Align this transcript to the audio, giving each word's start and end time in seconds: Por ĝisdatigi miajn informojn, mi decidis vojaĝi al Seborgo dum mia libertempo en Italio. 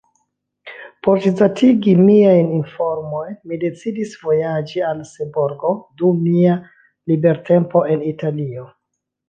Por 1.07 1.19
ĝisdatigi 1.25 1.93
miajn 2.07 2.49
informojn, 2.61 3.37
mi 3.51 3.61
decidis 3.65 4.17
vojaĝi 4.23 4.83
al 4.89 5.05
Seborgo 5.13 5.77
dum 6.03 6.25
mia 6.31 6.59
libertempo 7.13 7.89
en 7.95 8.07
Italio. 8.17 8.71